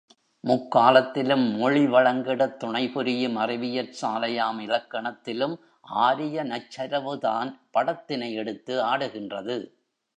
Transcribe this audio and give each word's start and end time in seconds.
முக்காலத்திலும் 0.43 1.57
மொழி 1.57 1.85
வழங்கிடத் 1.85 2.63
துணைபுரியும் 2.63 3.37
அறிவியற்சாலையாம் 3.37 4.59
இலக்கணத்திலும், 4.59 5.55
ஆரிய 5.81 6.43
நச்சரவுதான் 6.43 7.59
படத்தினை 7.73 8.33
எடுத்து 8.33 8.83
ஆடுகின்றது. 8.83 9.71